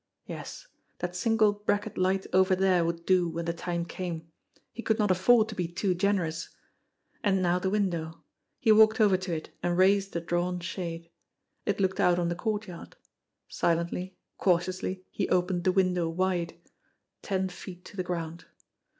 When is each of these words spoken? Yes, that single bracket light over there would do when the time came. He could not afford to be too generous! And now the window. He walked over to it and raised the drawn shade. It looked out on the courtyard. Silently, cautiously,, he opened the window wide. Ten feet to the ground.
Yes, 0.25 0.65
that 0.97 1.15
single 1.15 1.53
bracket 1.53 1.95
light 1.95 2.25
over 2.33 2.55
there 2.55 2.83
would 2.83 3.05
do 3.05 3.29
when 3.29 3.45
the 3.45 3.53
time 3.53 3.85
came. 3.85 4.31
He 4.73 4.81
could 4.81 4.97
not 4.97 5.11
afford 5.11 5.47
to 5.49 5.53
be 5.55 5.67
too 5.67 5.93
generous! 5.93 6.49
And 7.23 7.39
now 7.39 7.59
the 7.59 7.69
window. 7.69 8.23
He 8.59 8.71
walked 8.71 8.99
over 8.99 9.15
to 9.17 9.35
it 9.35 9.55
and 9.61 9.77
raised 9.77 10.13
the 10.13 10.19
drawn 10.19 10.59
shade. 10.59 11.11
It 11.67 11.79
looked 11.79 11.99
out 11.99 12.17
on 12.17 12.29
the 12.29 12.35
courtyard. 12.35 12.95
Silently, 13.47 14.17
cautiously,, 14.39 15.03
he 15.11 15.29
opened 15.29 15.65
the 15.65 15.71
window 15.71 16.09
wide. 16.09 16.55
Ten 17.21 17.47
feet 17.47 17.85
to 17.85 17.95
the 17.95 18.01
ground. 18.03 18.45